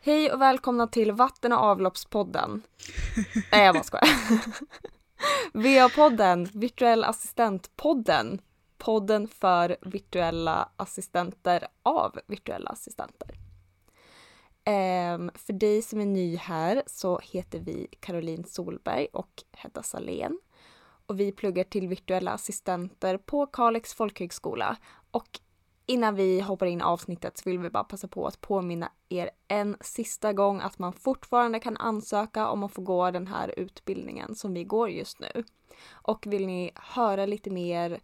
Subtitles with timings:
[0.00, 2.62] Hej och välkomna till Vatten och avloppspodden.
[3.52, 4.08] Nej, jag bara skojar.
[5.52, 8.38] VA-podden, Virtuell assistent-podden.
[8.78, 13.34] Podden för virtuella assistenter av virtuella assistenter.
[14.64, 20.38] Ehm, för dig som är ny här så heter vi Caroline Solberg och Hedda Salén.
[21.08, 24.76] Och vi pluggar till virtuella assistenter på Kalix folkhögskola.
[25.10, 25.40] Och
[25.86, 29.30] innan vi hoppar in i avsnittet så vill vi bara passa på att påminna er
[29.48, 34.34] en sista gång att man fortfarande kan ansöka om att få gå den här utbildningen
[34.34, 35.44] som vi går just nu.
[35.90, 38.00] Och vill ni höra lite mer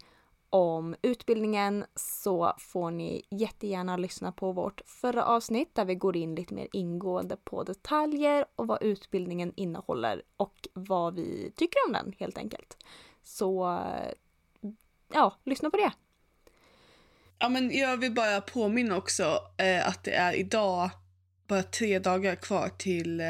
[0.49, 6.35] om utbildningen så får ni jättegärna lyssna på vårt förra avsnitt där vi går in
[6.35, 12.13] lite mer ingående på detaljer och vad utbildningen innehåller och vad vi tycker om den
[12.19, 12.77] helt enkelt.
[13.23, 13.79] Så
[15.13, 15.91] ja, lyssna på det.
[17.39, 20.89] Ja, men jag vill bara påminna också eh, att det är idag
[21.47, 23.27] bara tre dagar kvar till eh,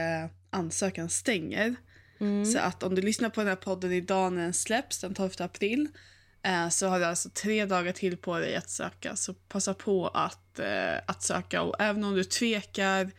[0.49, 1.75] ansökan stänger.
[2.19, 2.45] Mm.
[2.45, 5.31] Så att om du lyssnar på den här podden idag när den släpps den 12
[5.39, 5.87] april
[6.45, 9.15] eh, så har du alltså tre dagar till på dig att söka.
[9.15, 13.11] Så passa på att, eh, att söka och även om du tvekar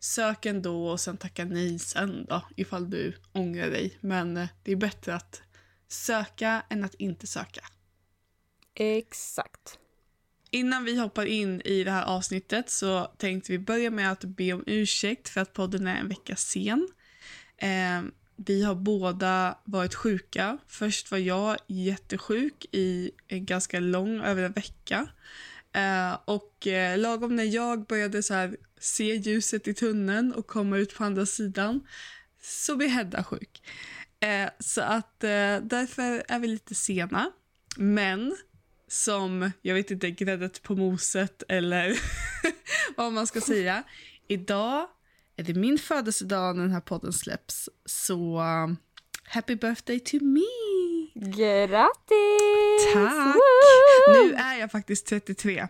[0.00, 3.98] sök ändå och sen tacka nej sen då ifall du ångrar dig.
[4.00, 5.42] Men eh, det är bättre att
[5.88, 7.60] söka än att inte söka.
[8.74, 9.78] Exakt.
[10.50, 14.52] Innan vi hoppar in i det här avsnittet så tänkte vi börja med att be
[14.52, 16.88] om ursäkt för att podden är en vecka sen.
[18.36, 20.58] Vi har båda varit sjuka.
[20.66, 25.08] Först var jag jättesjuk i en ganska lång, över en vecka.
[25.72, 30.78] Eh, och eh, lagom när jag började så här, se ljuset i tunneln och komma
[30.78, 31.80] ut på andra sidan
[32.42, 33.62] så blev Hedda sjuk.
[34.20, 37.30] Eh, så att eh, därför är vi lite sena.
[37.76, 38.36] Men
[38.88, 41.98] som, jag vet inte, gräddet på moset eller
[42.96, 43.82] vad man ska säga.
[44.28, 44.88] Idag
[45.36, 47.68] är det min födelsedag när den här podden släpps.
[47.84, 48.76] Så um,
[49.24, 50.42] happy birthday to me!
[51.14, 52.92] Grattis!
[52.92, 53.34] Tack!
[53.36, 54.12] Woo!
[54.22, 55.68] Nu är jag faktiskt 33.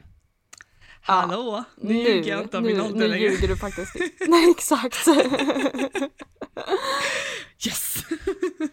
[1.00, 1.65] Hallå!
[1.77, 3.25] nu ljuger jag inte om min ålder Nu längre.
[3.31, 3.94] ljuger du faktiskt.
[4.28, 5.06] Nej, exakt.
[7.66, 8.04] Yes!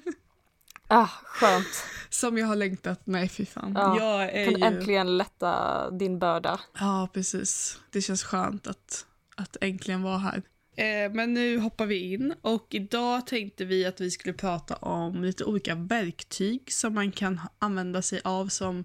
[0.88, 1.86] ah, skönt.
[2.10, 3.02] Som jag har längtat.
[3.04, 3.74] Nej, fy fan.
[3.75, 4.66] Ja, Jag är Kan ju...
[4.66, 6.60] äntligen lätta din börda.
[6.80, 7.80] Ja, precis.
[7.92, 9.06] Det känns skönt att,
[9.36, 10.42] att äntligen vara här.
[10.76, 15.24] Eh, men nu hoppar vi in och idag tänkte vi att vi skulle prata om
[15.24, 18.84] lite olika verktyg som man kan använda sig av som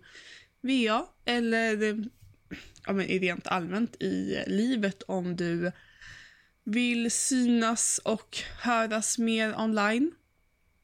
[0.60, 2.04] VA eller
[2.87, 5.72] ja, men rent allmänt i livet om du
[6.65, 10.10] vill synas och höras mer online.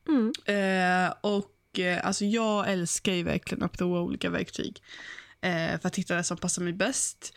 [0.09, 0.33] Mm.
[0.47, 4.83] Eh, och eh, alltså jag älskar ju verkligen att prova olika verktyg
[5.41, 7.35] eh, för att hitta det som passar mig bäst.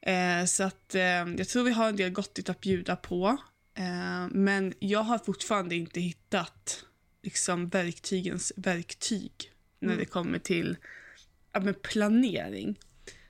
[0.00, 3.36] Eh, så att eh, jag tror vi har en del gottigt att bjuda på.
[3.74, 6.84] Eh, men jag har fortfarande inte hittat
[7.22, 9.32] liksom verktygens verktyg
[9.80, 9.98] när Mm.
[9.98, 10.76] det kommer till
[11.52, 12.78] ja, men planering.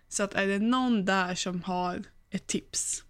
[0.08, 3.04] Så att är det någon där som har ett tips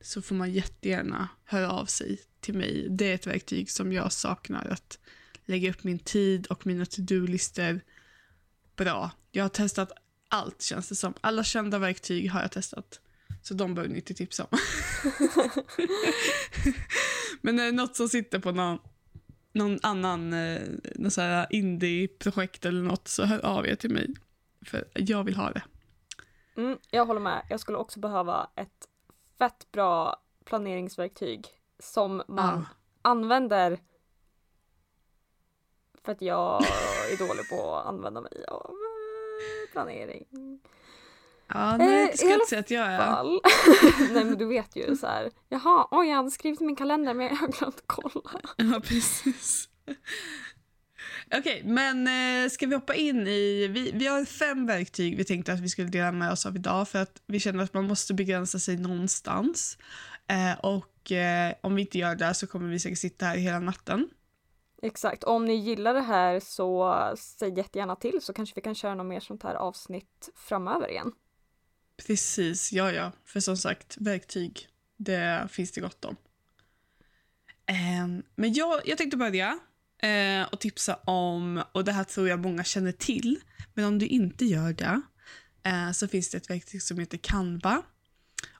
[0.00, 2.86] så får man jättegärna höra av sig till mig.
[2.90, 4.98] Det är ett verktyg som jag saknar att
[5.44, 7.80] lägga upp min tid och mina to-do-listor
[8.76, 9.10] bra.
[9.32, 9.92] Jag har testat
[10.28, 11.14] allt känns det som.
[11.20, 13.00] Alla kända verktyg har jag testat.
[13.42, 14.58] Så de behöver ni inte tipsa om.
[17.40, 18.78] Men är det något som sitter på någon,
[19.52, 20.60] någon annan eh,
[20.94, 24.14] någon så indie-projekt eller något så hör av er till mig.
[24.66, 25.62] För jag vill ha det.
[26.56, 27.46] Mm, jag håller med.
[27.50, 28.88] Jag skulle också behöva ett
[29.38, 31.46] fett bra planeringsverktyg
[31.78, 32.64] som man Ja.
[33.10, 33.78] använder
[36.04, 36.62] för att jag
[37.12, 38.70] är dålig på att använda mig av
[39.72, 40.24] planering.
[41.48, 43.24] Ja, nej, Eh, det ska jag inte säga att jag är.
[44.14, 45.30] Nej men du vet ju så här.
[45.48, 48.40] Jaha, oj jag hade skrivit i min kalender men jag har glömt kolla.
[48.56, 49.68] Ja, precis.
[51.36, 53.68] Okej, men eh, ska vi hoppa in i...
[53.68, 56.88] Vi, vi har fem verktyg vi tänkte att vi skulle dela med oss av idag
[56.88, 59.78] för att vi känner att man måste begränsa sig någonstans.
[60.28, 63.60] Eh, och eh, om vi inte gör det så kommer vi säkert sitta här hela
[63.60, 64.08] natten.
[64.82, 68.94] Exakt, om ni gillar det här så säg jättegärna till så kanske vi kan köra
[68.94, 71.12] något mer sånt här avsnitt framöver igen.
[72.06, 73.12] Precis, ja ja.
[73.24, 76.16] För som sagt, verktyg, det finns det gott om.
[77.66, 79.58] Ehm, men jag, jag tänkte börja
[80.02, 83.40] eh, och tipsa om, och det här tror jag många känner till,
[83.74, 85.00] men om du inte gör det
[85.62, 87.82] eh, så finns det ett verktyg som heter Canva.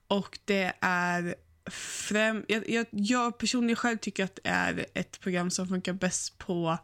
[0.08, 1.34] Och det är
[1.70, 6.38] främ, jag, jag, jag personligen själv tycker att det är ett program som funkar bäst
[6.38, 6.78] på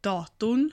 [0.00, 0.70] datorn.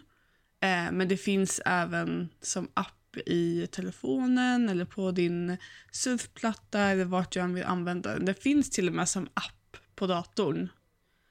[0.59, 5.57] Eh, men det finns även som app i telefonen eller på din
[5.92, 8.25] surfplatta eller vart du än vill använda den.
[8.25, 10.69] Det finns till och med som app på datorn.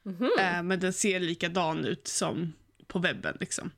[0.03, 0.29] Mhm.
[0.39, 2.53] Eh, men den ser likadan ut som
[2.87, 3.37] på webben.
[3.39, 3.71] Liksom.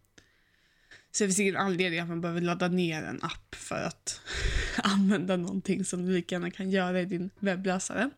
[1.12, 4.22] Så det finns ingen anledning att man behöver ladda ner en app för att
[4.84, 8.10] använda någonting som du lika gärna kan göra i din webbläsare.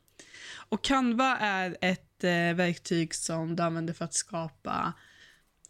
[0.71, 4.93] Och Canva är ett eh, verktyg som du använder för att skapa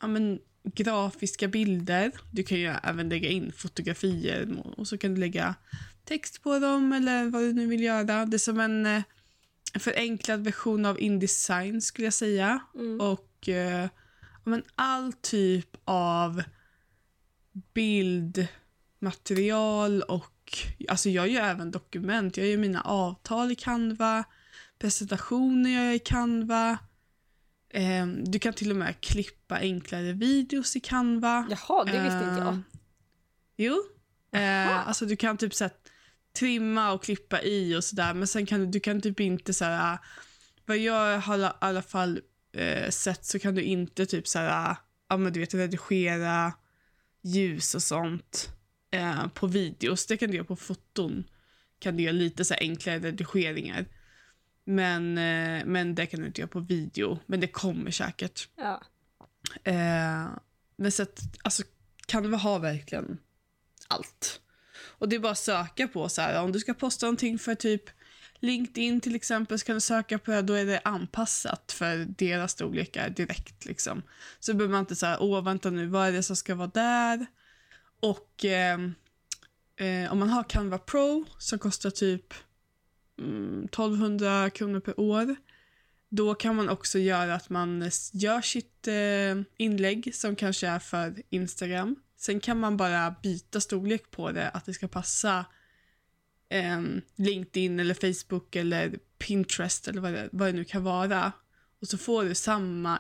[0.02, 2.12] ja, men, grafiska bilder.
[2.32, 5.56] Du kan ju även lägga in fotografier och så kan du lägga
[6.06, 8.26] text på dem eller vad du nu vill göra.
[8.26, 9.04] Det är som en eh,
[9.80, 12.60] förenklad version av Indesign skulle jag säga.
[12.76, 13.02] Mm.
[13.02, 13.90] Och eh,
[14.22, 16.44] ja, men all typ av
[17.74, 20.58] bildmaterial och
[20.88, 22.38] alltså jag gör även dokument.
[22.38, 24.24] Jag gör mina avtal i Canva,
[24.82, 26.78] presentationer gör jag i Canva.
[27.70, 31.48] Eh, du kan till och med klippa enklare videos i Canva.
[31.50, 32.54] Jaha, det visste inte jag.
[32.54, 32.60] Eh,
[33.56, 33.84] Jo.
[34.34, 35.74] Eh, alltså du kan typ så här,
[36.40, 39.66] trimma och klippa i och sådär men sen kan du, du kan typ inte så
[39.66, 40.00] här,
[40.66, 42.22] vad jag har i alla fall
[42.54, 44.76] eh, sett så kan du inte typ så här,
[45.10, 46.54] ja men du vet redigera
[47.22, 48.50] ljus och sånt
[48.92, 50.06] eh, på videos.
[50.06, 51.24] Det kan du göra på foton.
[51.80, 53.86] Kan du göra lite så enklare redigeringar.
[54.66, 57.20] Men, eh, men det kan du inte göra på video.
[57.26, 58.48] Men det kommer säkert.
[58.56, 58.84] Ja.
[59.64, 60.28] Eh,
[60.76, 61.64] men så att, alltså,
[62.06, 63.18] Canva har verkligen
[63.88, 64.42] allt.
[64.84, 67.56] Och det är bara att söka på så här, om du ska posta någonting för
[67.56, 67.84] typ
[68.40, 72.52] LinkedIn till exempel så kan du söka på det, då är det anpassat för deras
[72.52, 74.04] storlekar direkt liksom.
[74.40, 77.26] Så behöver man inte säga, åh vänta nu, vad är det som ska vara där?
[78.00, 78.80] Och eh,
[79.76, 82.34] eh, om man har Canva Pro som kostar typ
[83.20, 85.36] mm, 1200 kronor per år
[86.12, 91.22] då kan man också göra att man gör sitt eh, inlägg som kanske är för
[91.30, 91.96] Instagram.
[92.18, 95.46] Sen kan man bara byta storlek på det, att det ska passa
[96.50, 96.82] eh,
[97.16, 101.32] LinkedIn eller Facebook eller Pinterest eller vad det, vad det nu kan vara.
[101.82, 103.00] Och så får du samma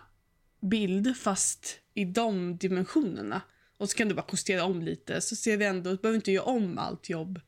[0.62, 3.42] bild fast i de dimensionerna.
[3.78, 6.32] Och så kan du bara justera om lite så ser vi ändå, du behöver inte
[6.32, 7.42] göra om allt jobb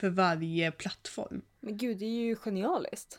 [0.00, 1.42] för varje plattform.
[1.66, 3.18] Men gud, det är ju genialiskt.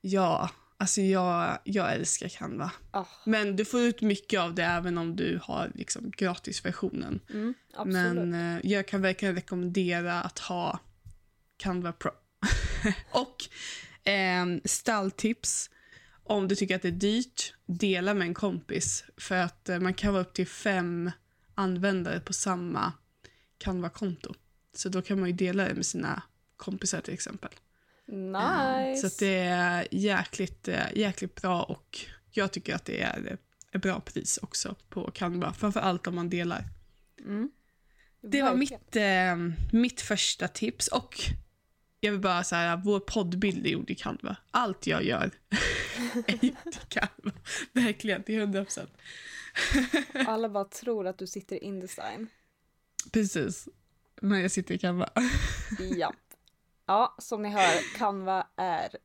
[0.00, 2.72] Ja, alltså jag, jag älskar Canva.
[2.90, 7.20] Ah, Men du får ut mycket av det även om du har liksom gratisversionen.
[7.30, 7.54] mm.
[7.84, 10.78] Men eh, jag kan verkligen rekommendera att ha
[11.56, 12.10] Canva Pro.
[13.10, 13.44] och
[14.10, 15.70] eh, stalltips.
[16.24, 19.04] Om du tycker att det är dyrt, dela med en kompis.
[19.16, 21.10] För att eh, man kan vara upp till fem
[21.54, 22.92] användare på samma
[23.58, 24.34] Canva-konto.
[24.74, 26.22] Så då kan man ju dela det med sina
[26.56, 27.50] kompisar till exempel.
[28.10, 29.10] Nice.
[29.10, 31.98] Så det är jäkligt, eh, jäkligt bra och
[32.30, 33.38] jag tycker att det är
[33.72, 35.52] ett bra pris också på Canva.
[35.52, 36.64] Framför allt om man delar.
[37.20, 37.50] Mm.
[38.22, 39.36] Det var mitt, eh,
[39.72, 41.16] mitt första tips och
[42.00, 44.36] jag vill bara säga vår poddbild är gjord i Canva.
[44.50, 45.30] Allt jag gör
[46.26, 47.38] är gjort i Canva.
[47.72, 48.90] Verkligen, till 100 procent.
[50.26, 52.26] Alla bara tror att du sitter i Indesign.
[53.12, 53.68] Precis.
[54.20, 55.10] Men jag sitter i Canva.
[55.96, 56.29] Japp.
[56.90, 58.96] Ja, som ni hör, Canva är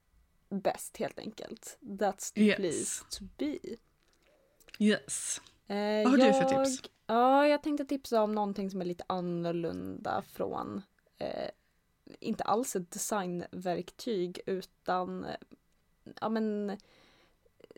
[0.50, 1.78] bäst helt enkelt.
[1.82, 2.56] That's the Yes.
[2.58, 3.58] place to be.
[4.80, 5.42] Yes.
[5.68, 6.90] Eh, Vad har du för tips?
[7.08, 10.82] Ja, jag tänkte tipsa om någonting som är lite annorlunda från,
[11.18, 11.50] eh,
[12.20, 15.36] inte alls ett designverktyg utan, eh,
[16.22, 16.78] ja men,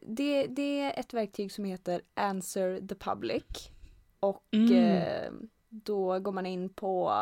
[0.01, 3.43] det, det är ett verktyg som heter Answer the Public.
[4.19, 4.91] Och Mm.
[4.93, 5.31] eh,
[5.69, 7.13] då går man in på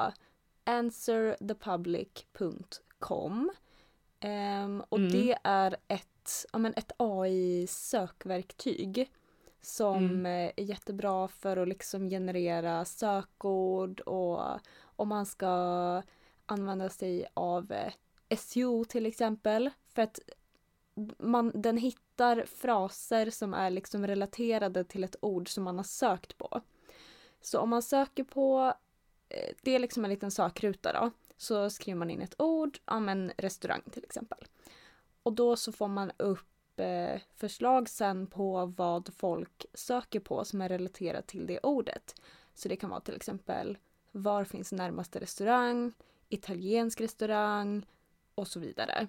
[0.66, 3.52] answerthepublic.com.
[4.20, 5.12] Ehm, och Mm.
[5.12, 9.12] det är ett, ja, men ett AI-sökverktyg
[9.62, 10.26] som Mm.
[10.26, 14.42] är jättebra för att liksom generera sökord och
[14.96, 16.02] om man ska
[16.46, 17.94] använda sig av eh,
[18.38, 19.70] SEO till exempel.
[19.94, 20.20] För att
[21.18, 26.38] man, den hittar fraser som är liksom relaterade till ett ord som man har sökt
[26.38, 26.62] på.
[27.42, 28.74] Så om man söker på,
[29.62, 33.32] det är liksom en liten sökruta då, så skriver man in ett ord, ja men
[33.38, 34.46] restaurang till exempel.
[35.24, 40.62] Och då så får man upp eh, förslag sen på vad folk söker på som
[40.62, 42.16] är relaterat till det ordet.
[42.54, 43.78] Så det kan vara till exempel
[44.12, 45.94] var finns närmaste restaurang,
[46.30, 47.86] italiensk restaurang
[48.36, 49.08] och så vidare.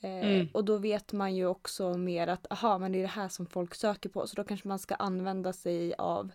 [0.00, 0.48] Eh, Mm.
[0.52, 3.46] Och då vet man ju också mer att aha, men det är det här som
[3.46, 6.32] folk söker på så då kanske man ska använda sig av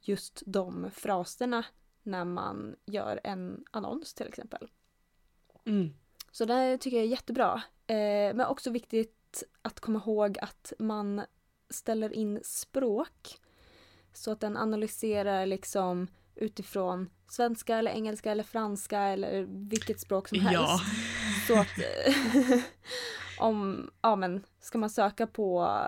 [0.00, 1.64] just de fraserna
[2.02, 4.68] när man gör en annons till exempel.
[5.64, 5.94] Mm.
[6.30, 7.62] Så det tycker jag är jättebra.
[7.86, 11.22] Eh, men också viktigt att komma ihåg att man
[11.70, 13.40] ställer in språk.
[14.12, 20.40] Så att den analyserar liksom utifrån svenska eller engelska eller franska eller vilket språk som
[20.40, 20.54] helst.
[20.54, 20.80] Ja.
[21.46, 21.68] Så att
[23.38, 25.78] om, ja men ska man söka på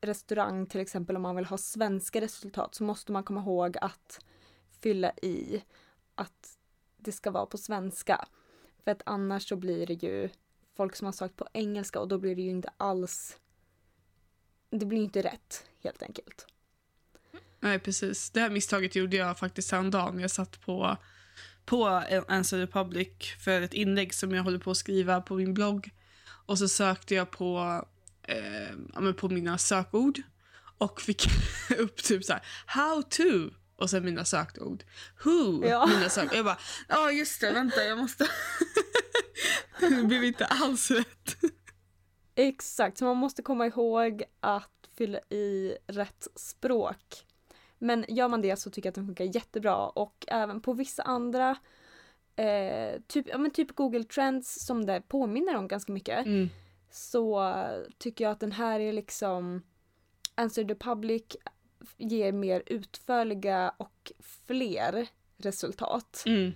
[0.00, 4.24] restaurang till exempel om man vill ha svenska resultat så måste man komma ihåg att
[4.84, 5.62] fylla i
[6.14, 6.58] att
[6.96, 8.28] det ska vara på svenska.
[8.84, 10.28] För att annars så blir det ju
[10.76, 13.38] folk som har sökt på engelska och då blir det ju inte alls
[14.78, 16.46] det blir inte rätt helt enkelt.
[17.60, 18.30] Nej, precis.
[18.30, 20.20] Det här misstaget gjorde jag faktiskt häromdagen.
[20.20, 20.96] Jag satt på,
[21.64, 21.86] på
[22.28, 23.08] Answer Republic
[23.44, 25.90] för ett inlägg som jag håller på att skriva på min blogg.
[26.46, 27.84] Och så sökte jag på,
[28.22, 30.22] eh, på mina sökord
[30.78, 31.26] och fick
[31.78, 33.50] upp typ så här, how to
[33.84, 34.84] och sen mina sökord.
[35.24, 35.86] Who, Ja.
[35.86, 36.36] mina sökord.
[36.38, 38.26] Jag bara, ja just det, vänta jag måste...
[39.80, 41.36] det blev inte alls rätt.
[42.34, 47.26] Exakt, så man måste komma ihåg att fylla i rätt språk.
[47.78, 51.02] Men gör man det så tycker jag att den funkar jättebra och även på vissa
[51.02, 51.56] andra
[52.36, 56.48] eh, typ, ja, men typ Google Trends som det påminner om ganska mycket Mm.
[56.90, 57.54] så
[57.98, 59.62] tycker jag att den här är liksom
[60.34, 61.22] Answer the Public
[61.96, 66.22] ger mer utförliga och fler resultat.
[66.26, 66.52] Mm.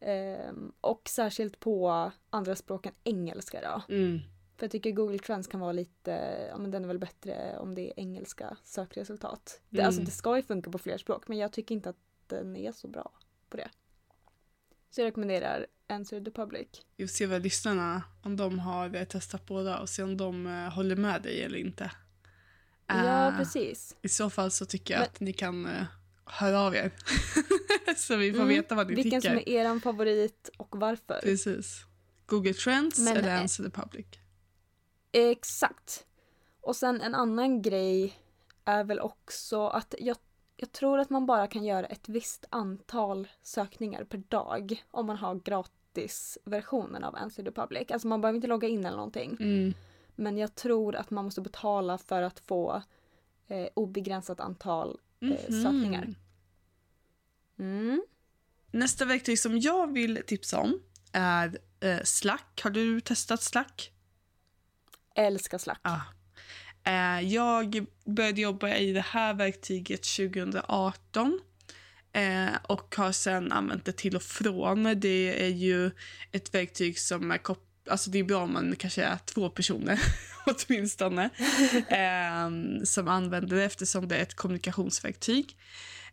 [0.00, 3.94] Ehm, och särskilt på andra språk än engelska då.
[3.94, 4.18] Mm.
[4.56, 6.10] För jag tycker Google Trends kan vara lite,
[6.50, 9.60] ja men den är väl bättre om det är engelska sökresultat.
[9.68, 9.86] Det, Mm.
[9.86, 11.96] Alltså det ska ju funka på fler språk men jag tycker inte att
[12.26, 13.12] den är så bra
[13.48, 13.68] på det.
[14.90, 16.68] Så jag rekommenderar Answer the Public.
[16.96, 20.52] Vi får se vad lyssnarna, om de har testat båda och se om de eh,
[20.52, 21.90] håller med dig eller inte.
[22.96, 23.96] Ja Eh, precis.
[24.02, 25.82] I så fall så tycker jag Men- att ni kan uh,
[26.24, 26.90] höra av er.
[27.96, 29.34] så vi får Mm, veta vad ni Vilken tycker.
[29.34, 31.20] som är eran favorit och varför.
[31.22, 31.84] Precis.
[32.26, 34.06] Google Trends Men, eller eh, Answer the Public.
[35.12, 36.06] Exakt.
[36.60, 38.18] Och sen en annan grej
[38.64, 40.16] är väl också att jag,
[40.56, 45.16] jag tror att man bara kan göra ett visst antal sökningar per dag om man
[45.16, 47.90] har gratisversionen av Answer the Public.
[47.90, 49.36] Alltså man behöver inte logga in eller någonting.
[49.40, 49.74] Mm.
[50.20, 52.82] Men jag tror att man måste betala för att få
[53.48, 56.14] eh, obegränsat antal eh, sökningar.
[57.58, 58.02] Mm.
[58.70, 60.80] Nästa verktyg som jag vill tipsa om
[61.12, 62.60] är eh, Slack.
[62.62, 63.92] Har du testat Slack?
[65.14, 65.80] Älskar Slack.
[65.82, 66.02] Ja.
[66.84, 71.40] Eh, jag började jobba i det här verktyget 2018
[72.12, 75.00] eh, och har sen använt det till och från.
[75.00, 75.90] Det är ju
[76.32, 80.00] ett verktyg som är kopplat Alltså det är bra om man kanske är två personer
[80.46, 81.24] åtminstone
[81.88, 82.50] eh,
[82.84, 85.56] som använder det eftersom det är ett kommunikationsverktyg.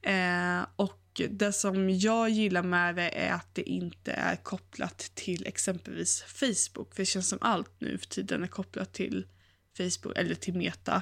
[0.02, 5.48] Eh, och det som jag gillar med det är att det inte är kopplat till
[5.48, 6.96] exempelvis Facebook.
[6.96, 9.28] För det känns som allt nu för tiden är kopplat till
[9.78, 11.02] Facebook eller till Meta.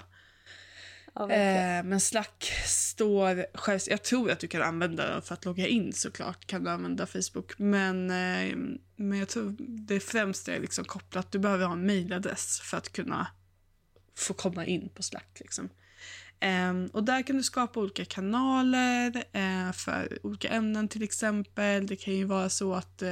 [1.15, 1.31] Ja.
[1.31, 3.79] Eh, men Slack står själv...
[3.87, 6.47] Jag tror att du kan använda den för att logga in såklart.
[6.47, 7.53] Kan du använda Facebook.
[7.57, 8.55] Men, eh,
[8.95, 11.31] men jag tror det främst är liksom kopplat.
[11.31, 13.27] Du behöver ha en mailadress för att kunna
[14.15, 15.37] få komma in på Slack.
[15.39, 15.69] Liksom.
[16.39, 21.87] Eh, och där kan du skapa olika kanaler eh, för olika ämnen till exempel.
[21.87, 23.03] Det kan ju vara så att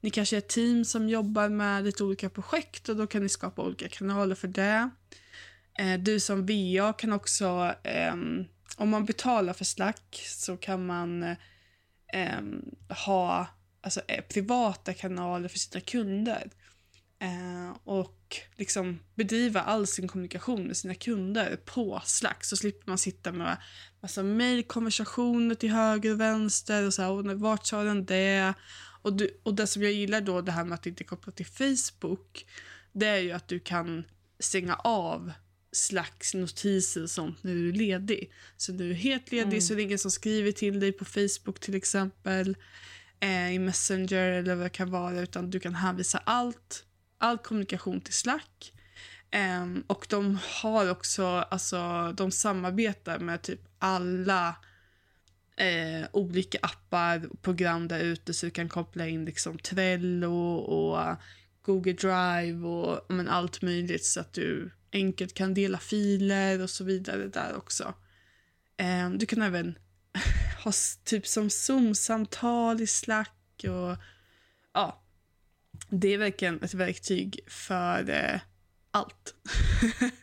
[0.00, 3.28] ni kanske är ett team som jobbar med lite olika projekt och då kan ni
[3.28, 4.90] skapa olika kanaler för det.
[5.80, 8.44] Eh, du som VA kan också, ehm,
[8.76, 11.22] om man betalar för Slack så kan man
[12.12, 12.40] eh,
[13.06, 13.46] ha
[13.80, 16.50] alltså, eh, privata kanaler för sina kunder.
[17.22, 22.98] Eh, och liksom bedriva all sin kommunikation med sina kunder på Slack så slipper man
[22.98, 23.56] sitta med
[24.00, 28.54] massa mejlkonversationer till höger och vänster och så här, och vart sa den det?
[29.02, 31.06] Och, du, och det som jag gillar då, det här med att det inte är
[31.06, 32.46] kopplat till Facebook,
[32.92, 34.04] det är ju att du kan
[34.38, 35.32] stänga av
[35.72, 38.32] slags notiser och sånt när du är ledig.
[38.56, 39.60] Så du är helt ledig Mm.
[39.60, 42.56] så är det ingen som skriver till dig på Facebook till exempel,
[43.20, 46.84] eh, i Messenger eller vad det kan vara, utan du kan hänvisa allt,
[47.18, 48.72] all kommunikation till Slack.
[49.30, 54.56] Ehm, och de har också, alltså de samarbetar med typ alla
[55.56, 61.16] eh, olika appar och program där ute så du kan koppla in liksom Trello och
[61.62, 66.84] Google Drive och men, allt möjligt så att du enkelt kan dela filer och så
[66.84, 67.94] vidare där också.
[68.76, 69.78] Eh, du kan även
[70.64, 70.72] ha
[71.04, 73.96] typ som Zoom-samtal i Slack och
[74.72, 75.02] ja,
[75.88, 78.40] det är verkligen ett verktyg för eh,
[78.90, 79.34] allt.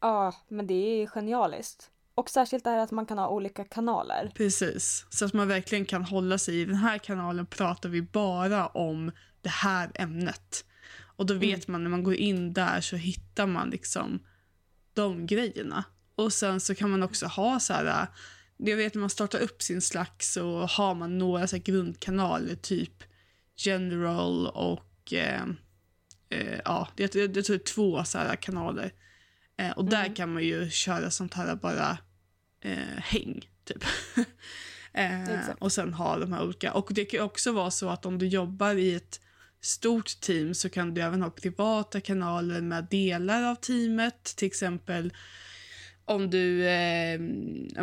[0.00, 1.90] Ja, men det är genialiskt.
[2.14, 4.32] Och särskilt det här att man kan ha olika kanaler.
[4.34, 8.66] Precis, så att man verkligen kan hålla sig i den här kanalen pratar vi bara
[8.66, 10.64] om det här ämnet.
[11.20, 14.26] Och då vet man när man går in där så hittar man liksom
[14.92, 15.84] de grejerna.
[16.14, 18.06] Och sen så kan man också ha så här...
[18.56, 23.02] Jag vet när man startar upp sin Slack så har man några så grundkanaler, typ
[23.56, 25.12] General och...
[25.12, 25.42] Eh,
[26.28, 28.92] eh, ja, det tror jag är två så kanaler.
[29.56, 30.14] Eh, och där Mm.
[30.14, 31.98] kan man ju köra sånt här bara
[32.60, 33.84] eh, häng, typ.
[34.92, 36.72] eh, och sen ha de här olika.
[36.72, 39.20] Och det kan också vara så att om du jobbar i ett
[39.60, 44.24] stort team så kan du även ha privata kanaler med delar av teamet.
[44.24, 45.12] Till exempel
[46.10, 47.20] om du, eh,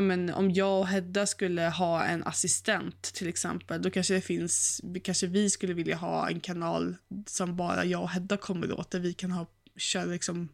[0.02, 4.82] men, om jag och Hedda skulle ha en assistent till exempel, då kanske det finns,
[5.04, 9.00] kanske vi skulle vilja ha en kanal som bara jag och Hedda kommer åt, där
[9.00, 9.46] vi kan ha,
[9.78, 10.50] köra liksom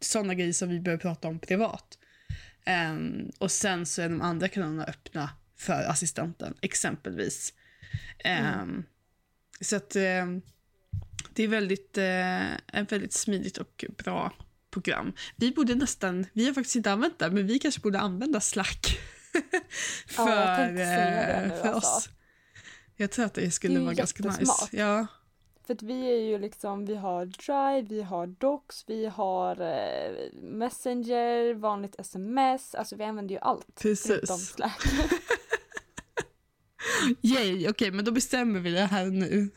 [0.00, 1.98] sådana grejer som vi behöver prata om privat.
[2.92, 7.54] Um, och sen så är de andra kanalerna öppna för assistenten, exempelvis.
[8.18, 8.84] Ehm, mm.
[9.60, 10.42] Så att ehm,
[11.34, 14.32] det är väldigt, eh, ett väldigt smidigt och bra
[14.70, 15.12] program.
[15.36, 18.98] Vi borde nästan, vi har faktiskt inte använt det, men vi kanske borde använda Slack
[20.06, 21.96] för, Ja, jag det eh, nu för alltså.
[21.96, 22.08] oss.
[22.96, 24.68] Jag tror att det skulle Det vara ganska nice.
[24.72, 25.06] Ja,
[25.66, 30.32] För att vi är ju liksom, vi har Drive, vi har Docs, vi har eh,
[30.42, 33.66] Messenger, vanligt sms, alltså vi använder ju allt.
[33.76, 34.48] Förutom precis.
[34.48, 34.82] Slack.
[37.22, 39.50] Yay, okej, men då bestämmer vi det här nu.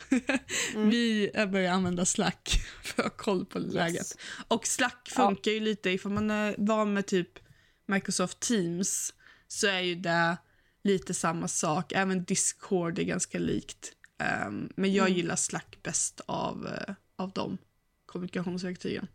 [0.74, 0.90] Mm.
[0.90, 3.96] Vi eh, börjar använda Slack för att ha koll på läget.
[3.96, 4.18] Yes.
[4.48, 5.28] Och Slack Ja.
[5.28, 7.40] funkar ju lite, ifall man är van med typ
[7.88, 9.14] Microsoft Teams
[9.48, 10.38] så är ju det
[10.84, 11.92] lite samma sak.
[11.92, 13.92] Även Discord är ganska likt.
[14.20, 15.18] Ehm, men jag Mm.
[15.18, 17.58] gillar Slack bäst av, eh, av de
[18.06, 19.08] kommunikationsverktygen.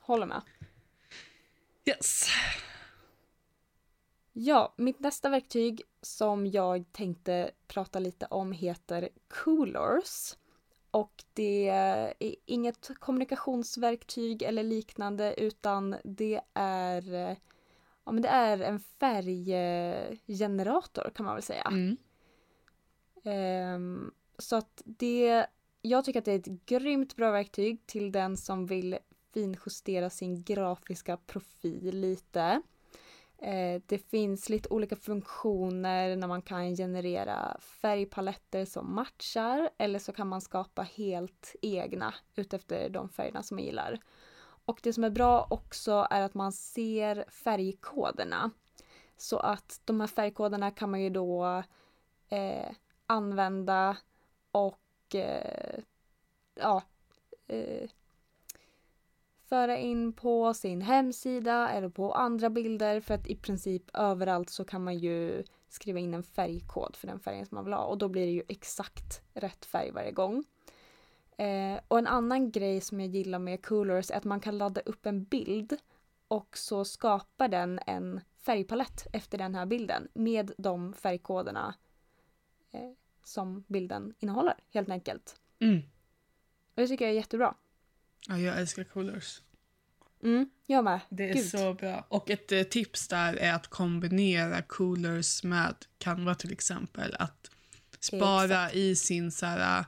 [0.00, 0.42] Håller med.
[1.86, 2.28] Yes.
[4.32, 10.36] Ja, mitt nästa verktyg som jag tänkte prata lite om heter Coolers.
[10.90, 12.14] Och det är
[12.46, 17.36] inget kommunikationsverktyg eller liknande utan det är,
[18.04, 21.62] ja, men det är en färggenerator kan man väl säga.
[21.62, 21.96] Mm.
[23.24, 25.46] Ehm, så att det,
[25.82, 28.98] jag tycker att det är ett grymt bra verktyg till den som vill
[29.34, 32.62] finjustera sin grafiska profil lite.
[33.42, 40.12] Eh, det finns lite olika funktioner när man kan generera färgpaletter som matchar eller så
[40.12, 44.00] kan man skapa helt egna utefter de färgerna som man gillar.
[44.64, 48.50] Och det som är bra också är att man ser färgkoderna.
[49.16, 51.62] Så att de här färgkoderna kan man ju då
[52.28, 52.70] eh,
[53.06, 53.96] använda
[54.52, 55.80] och eh,
[56.54, 56.82] ja,
[57.46, 57.90] eh,
[59.52, 64.64] föra in på sin hemsida eller på andra bilder för att i princip överallt så
[64.64, 67.98] kan man ju skriva in en färgkod för den färgen som man vill ha och
[67.98, 70.44] då blir det ju exakt rätt färg varje gång.
[71.36, 74.80] Eh, och en annan grej som jag gillar med Coolers är att man kan ladda
[74.80, 75.76] upp en bild
[76.28, 81.74] och så skapar den en färgpalett efter den här bilden med de färgkoderna
[82.70, 82.92] eh,
[83.24, 85.40] som bilden innehåller helt enkelt.
[85.58, 85.78] Mm.
[86.74, 87.54] Och det tycker jag är jättebra.
[88.28, 89.40] Ja, jag älskar Coolers.
[90.22, 91.00] Mm, jag med.
[91.08, 91.44] Det är Gud.
[91.44, 92.06] så bra.
[92.08, 97.16] Och ett eh, tips där är att kombinera coolers med Canva till exempel.
[97.18, 97.50] Att
[98.00, 99.86] spara i sin så här, eh,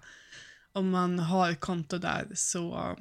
[0.73, 2.97] om man har konto där så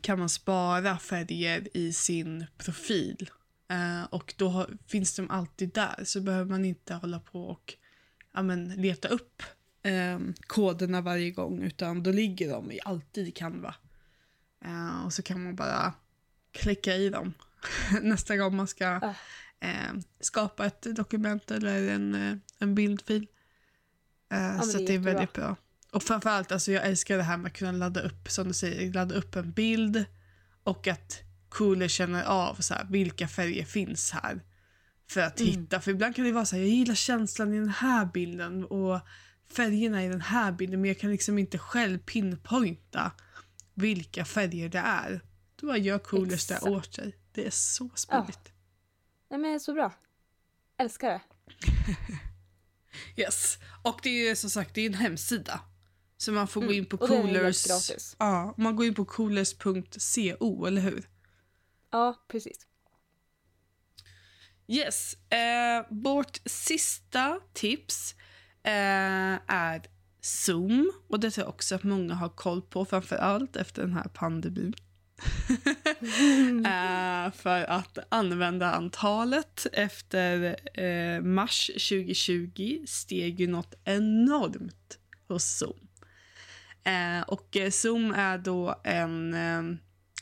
[0.00, 3.30] kan man spara färger i sin profil.
[3.68, 7.74] Eh, och då har, finns de alltid där så behöver man inte hålla på och
[8.34, 9.42] ja, men, leta upp
[9.82, 13.74] eh, koderna varje gång utan då ligger de alltid i Canva.
[14.64, 15.92] Eh, och så kan man bara
[16.52, 17.34] klicka i dem
[18.02, 19.14] nästa gång man ska Ah.
[19.60, 23.26] eh, skapa ett dokument eller en, eh, en bildfil.
[24.32, 25.56] Eh, men så det är det väldigt bra.
[25.92, 28.92] Och framförallt, alltså jag älskar det här med att kunna ladda upp, som du säger,
[28.92, 30.04] ladda upp en bild
[30.62, 34.40] och att Cooler känner av så här, vilka färger finns här.
[35.10, 35.52] För att Mm.
[35.52, 38.64] hitta, för ibland kan det vara så här, jag gillar känslan i den här bilden
[38.64, 39.00] och
[39.56, 43.12] färgerna i den här bilden men jag kan liksom inte själv pinpointa
[43.74, 45.20] vilka färger det är.
[45.56, 46.72] Då bara gör Coolers det Exakt.
[46.72, 47.16] åt sig.
[47.32, 48.52] Det är så smidigt.
[49.30, 49.92] Nej men så bra.
[50.78, 51.20] Älskar det.
[53.16, 53.58] Yes.
[53.82, 55.60] Och det är som sagt det är en hemsida.
[56.16, 56.78] Så man får gå Mm.
[56.78, 58.14] in på Och är coolers.
[58.18, 61.08] Ja, man går in på coolers.co, eller hur?
[61.90, 62.66] Ja, precis.
[64.66, 65.14] Yes.
[65.14, 68.14] Eh, vårt sista tips
[68.62, 68.72] eh,
[69.46, 69.82] är
[70.24, 70.92] Zoom.
[71.08, 74.08] Och det tror jag också att många har koll på, framför allt efter den här
[74.14, 74.74] pandemin.
[76.66, 85.88] eh, för att användarantalet efter eh, mars 2020 steg ju något enormt hos Zoom.
[86.84, 89.34] Eh, och Zoom är då en,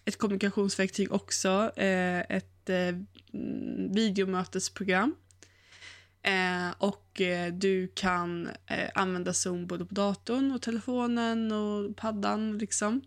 [0.05, 1.73] ett kommunikationsverktyg också.
[1.77, 2.71] Ett
[3.91, 5.15] videomötesprogram.
[6.23, 12.59] Eh, och eh, du kan eh, använda Zoom både på datorn och telefonen och paddan.
[12.59, 13.03] Liksom.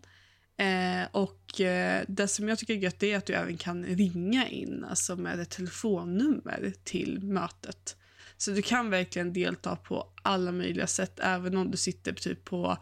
[0.56, 4.48] Eh, och eh, Det som jag tycker är gött är att du även kan ringa
[4.48, 7.96] in alltså med ett telefonnummer till mötet.
[8.36, 12.78] Så du kan verkligen delta på alla möjliga sätt, även om du sitter typ på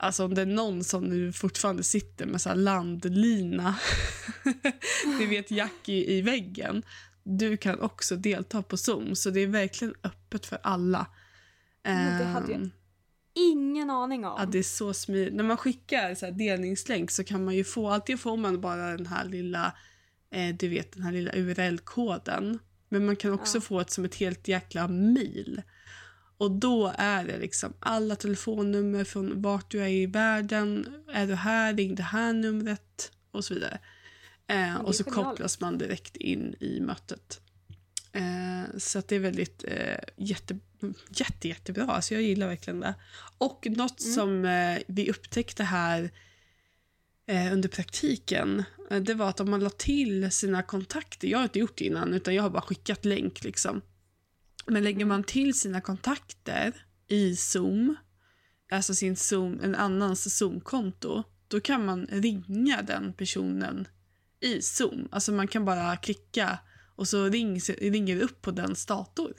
[0.00, 3.78] Alltså om det är någon som nu fortfarande sitter med så landlina,
[5.18, 6.82] ni vet jack i, i väggen.
[7.30, 11.06] Du kan också delta på Zoom, så det är verkligen öppet för alla.
[11.84, 12.70] Men det hade jag
[13.34, 14.34] ingen aning om.
[14.38, 15.34] Ja, det är så smidigt.
[15.34, 19.06] När man skickar så delningslänk så kan man ju få, alltid får man bara den
[19.06, 19.72] här lilla,
[20.30, 22.58] eh, du vet den här lilla URL-koden.
[22.88, 23.60] Men man kan också Ja.
[23.62, 25.62] få ett som ett helt jäkla mail.
[26.38, 30.86] Och då är det liksom alla telefonnummer från vart du är i världen.
[31.12, 33.78] Är du här, ring det här numret och så vidare.
[34.48, 35.28] Eh, och så genialiskt.
[35.30, 37.40] kopplas man direkt in i mötet.
[38.12, 40.58] Eh, så att det är väldigt eh, jätte,
[41.10, 41.84] jätte, jättebra.
[41.86, 42.94] Alltså jag gillar verkligen det.
[43.38, 44.14] Och något Mm.
[44.14, 46.10] som eh, vi upptäckte här
[47.26, 51.44] eh, under praktiken, eh, det var att om man la till sina kontakter, jag har
[51.44, 53.80] inte gjort det innan utan jag har bara skickat länk liksom.
[54.66, 56.74] Men lägger man till sina kontakter
[57.08, 57.96] i Zoom,
[58.70, 63.88] alltså sin Zoom, en annans Zoom-konto, då kan man ringa den personen
[64.40, 65.08] i Zoom.
[65.12, 66.58] Alltså man kan bara klicka
[66.96, 69.34] och så ring, ringer det upp på dens dator.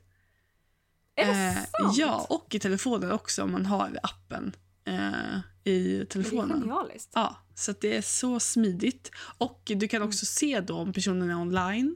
[1.15, 1.97] Är det Eh, sant?
[1.97, 6.59] Ja, och i telefonen också om man har appen eh, i Det är telefonen.
[6.61, 7.09] genialiskt.
[7.13, 9.11] Ja, så det är så smidigt.
[9.37, 10.07] Och du kan Mm.
[10.09, 11.95] också se då om personen är online.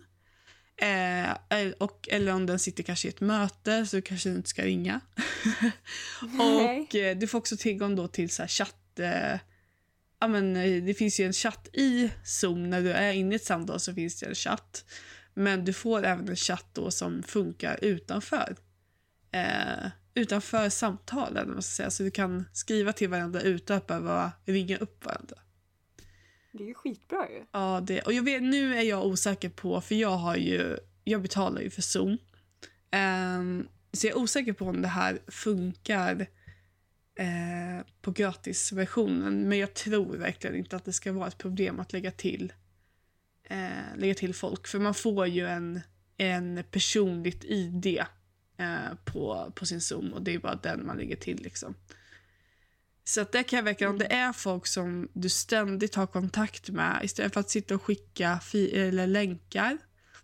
[0.77, 4.49] Eh, el- och, eller om den sitter kanske i ett möte så du kanske inte
[4.49, 4.99] ska ringa.
[6.39, 8.99] Och eh, du får också tillgång då till så här chatt...
[10.23, 12.69] Eh, ja, men, eh, det finns ju en chatt i Zoom.
[12.69, 14.85] När du är inne i ett samtal så finns det en chatt.
[15.33, 18.55] Men du får även en chatt då som funkar utanför.
[19.31, 21.53] Eh, utanför samtalen.
[21.53, 21.91] man ska säga.
[21.91, 25.37] Så du kan skriva till varandra utan att behöva ringa upp varandra.
[26.51, 27.45] Det är ju skitbra ju.
[27.51, 31.21] Ja, det, och jag vet, nu är jag osäker på, för jag har ju, jag
[31.21, 32.17] betalar ju för Zoom.
[32.91, 36.27] Ehm, så jag är osäker på om det här funkar
[37.15, 39.49] eh, på gratisversionen.
[39.49, 42.53] Men jag tror verkligen inte att det ska vara ett problem att lägga till,
[43.43, 44.67] eh, lägga till folk.
[44.67, 45.81] För man får ju en,
[46.17, 48.03] en personligt ID
[48.57, 51.43] eh, på, på sin Zoom och det är bara den man lägger till.
[51.43, 51.75] liksom.
[53.05, 56.69] Så att det kan jag verkligen, om det är folk som du ständigt har kontakt
[56.69, 58.39] med istället för att sitta och skicka
[58.73, 59.77] eller länkar.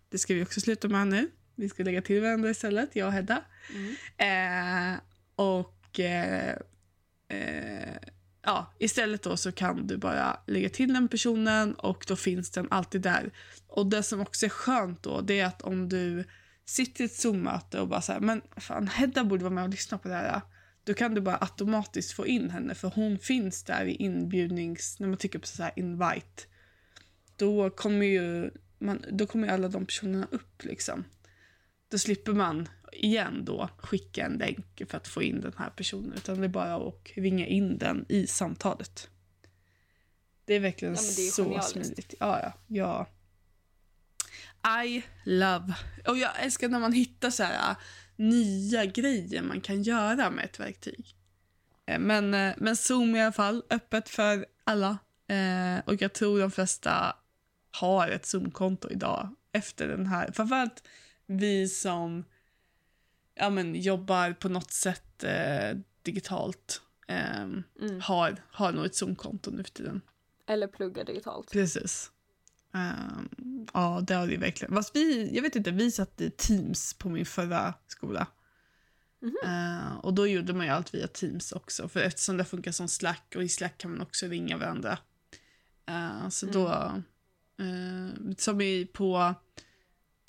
[0.10, 1.32] Det ska vi också sluta med nu.
[1.56, 3.44] Vi ska lägga till varandra istället, jag och Hedda.
[3.74, 4.94] Mm.
[4.94, 5.00] Eh,
[5.36, 6.58] och eh,
[7.30, 7.96] eh,
[8.42, 12.68] ja, istället då så kan du bara lägga till den personen och då finns den
[12.72, 13.32] alltid där.
[13.68, 16.24] Och det som också är skönt då, det är att om du
[16.66, 19.70] sitter i ett Zoom-möte och bara så här, men fan Hedda borde vara med och
[19.70, 20.42] lyssna på det här.
[20.84, 25.00] Då kan du bara automatiskt få in henne för hon finns där i inbjudnings...
[25.00, 26.44] När man trycker på så här invite.
[27.36, 31.04] Då kommer ju man, då kommer alla de personerna upp liksom.
[31.90, 36.14] Då slipper man igen då skicka en länk för att få in den här personen.
[36.14, 39.10] Utan det är bara att ringa in den i samtalet.
[40.46, 41.72] Det är verkligen Ja, det är så genialiskt.
[41.72, 42.14] smidigt.
[42.20, 43.08] Ja, ja, ja.
[44.86, 45.74] I love.
[46.08, 47.78] Och jag älskar när man hittar så här äh,
[48.16, 51.16] nya grejer man kan göra med ett verktyg.
[51.86, 54.98] Eh, Men, eh, men Zoom i alla fall, öppet för alla.
[55.28, 57.16] Eh, och jag tror de flesta
[57.72, 60.32] har ett Zoom-konto idag efter den här.
[60.32, 60.84] Framförallt
[61.30, 62.24] vi som
[63.36, 68.02] ja, men, jobbar på något sätt eh, digitalt eh, Mm.
[68.02, 70.02] har, har nog ett Zoom-konto nu för tiden.
[70.48, 71.52] Eller plugga digitalt.
[71.52, 72.12] Precis.
[72.74, 73.30] Ehm,
[73.74, 74.74] ja, det har det verkligen.
[74.74, 78.28] Fast vi, jag vet inte, vi satt i Teams på min förra skola.
[79.22, 79.36] Mhm.
[79.46, 81.88] Eh, och då gjorde man ju allt via Teams också.
[81.88, 84.98] För eftersom det funkar som Slack och i Slack kan man också ringa varandra.
[85.86, 86.68] Eh, så då,
[87.64, 89.36] eh, som i på,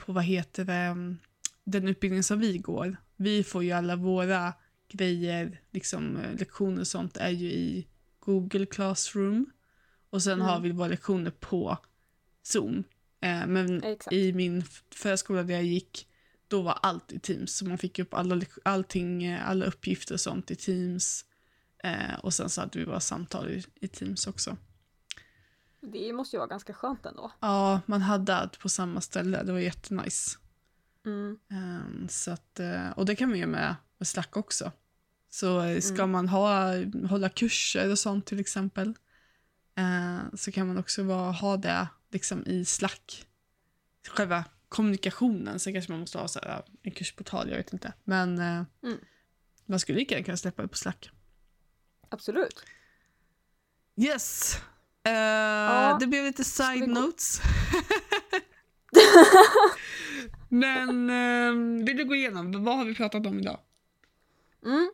[0.07, 1.17] på vad heter det,
[1.65, 2.97] den utbildningen som vi går.
[3.17, 4.53] Vi får ju alla våra
[4.93, 7.87] grejer, liksom eh, lektioner och sånt är ju i
[8.21, 9.51] Google Classroom.
[10.11, 10.47] Och sen Mm.
[10.47, 11.79] har vi våra lektioner på
[12.43, 12.85] Zoom.
[13.21, 14.13] Eh, men Exakt.
[14.13, 16.07] i min f- förra skola där jag gick,
[16.49, 17.57] då var allt i Teams.
[17.57, 21.25] Så man fick upp alla, allting, eh, alla uppgifter och sånt i Teams.
[22.23, 24.57] Och sen så hade vi våra samtal i, i Teams också.
[25.81, 27.33] Det måste ju vara ganska skönt ändå.
[27.41, 29.43] Ja, man hade allt på samma ställe.
[29.43, 30.39] Det var jättenice.
[31.07, 31.39] Mm.
[31.51, 34.73] Um, så att, eh, och det kan man göra med, med Slack också.
[35.31, 36.11] Så eh, ska Mm.
[36.11, 36.73] man ha,
[37.09, 38.95] hålla kurser och sånt till exempel
[39.75, 43.27] eh, så kan man också vara, ha det liksom i Slack.
[44.09, 45.59] själva kommunikationen.
[45.61, 47.93] Sen kanske man måste ha så här, en kursportal, jag vet inte.
[48.05, 48.67] Men Mm.
[49.67, 51.11] man skulle lika gärna kunna släppa det på Slack.
[52.09, 52.65] Absolut.
[53.97, 54.57] Yes!
[55.03, 57.41] Eh, Det blev lite side notes.
[60.49, 63.59] Men eh, vill du gå igenom, vad har vi pratat om idag?
[64.65, 64.93] Mm.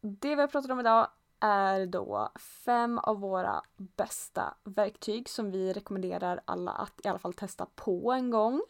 [0.00, 1.08] Det vi har pratat om idag
[1.40, 2.32] är då
[2.64, 8.12] fem av våra bästa verktyg som vi rekommenderar alla att i alla fall testa på
[8.12, 8.62] en gång.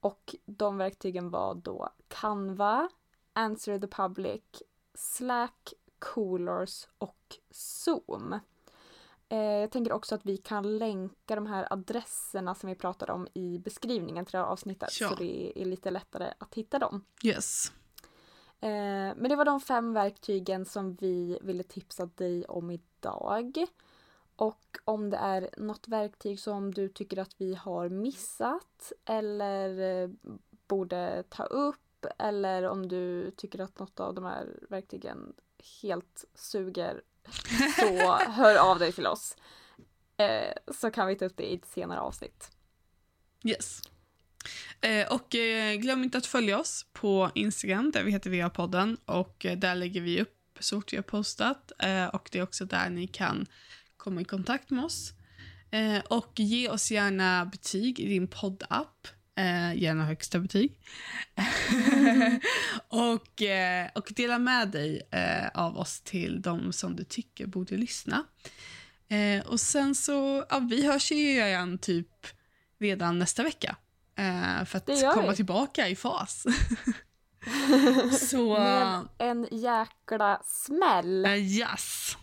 [0.00, 2.88] Och de verktygen var då Canva,
[3.32, 4.42] Answer the Public,
[4.94, 8.38] Slack, Coolers och Zoom.
[9.32, 13.28] Eh, jag tänker också att vi kan länka de här adresserna som vi pratade om
[13.34, 15.08] i beskrivningen till det här avsnittet Ja.
[15.08, 17.04] så det är lite lättare att hitta dem.
[17.24, 17.72] Yes.
[18.60, 23.66] Eh, men det var de fem verktygen som vi ville tipsa dig om idag.
[24.36, 30.10] Och om det är något verktyg som du tycker att vi har missat eller eh,
[30.68, 35.32] borde ta upp eller om du tycker att något av de här verktygen
[35.82, 37.02] helt suger
[37.76, 39.36] så hör av dig till oss.
[40.16, 42.50] Eh, så kan vi ta upp det i ett senare avsnitt.
[43.44, 43.82] Yes.
[44.80, 49.46] Eh, och eh, glöm inte att följa oss på Instagram där vi heter VA-podden och
[49.46, 52.64] eh, där lägger vi upp så fort vi har postat eh, och det är också
[52.64, 53.46] där ni kan
[53.96, 55.12] komma i kontakt med oss.
[55.70, 59.08] Eh, och ge oss gärna betyg i din poddapp.
[59.36, 60.76] Eh, gärna högsta betyg.
[62.88, 67.76] och, eh, och dela med dig eh, av oss till de som du tycker borde
[67.76, 68.24] lyssna.
[69.08, 72.26] Eh, och sen så, ja, vi hörs ju igen typ
[72.80, 73.76] redan nästa vecka.
[74.18, 76.46] Eh, för att komma tillbaka i fas.
[78.30, 81.24] så, Med en jäkla smäll.
[81.24, 82.16] eh, yes.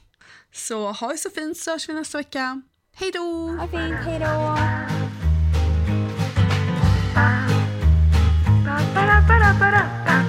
[0.51, 2.61] Så ha det så fint så hörs vi nästa vecka.
[2.93, 3.47] Hej då!
[3.47, 4.57] Ha det fint, hejdå!
[9.21, 10.26] para para para para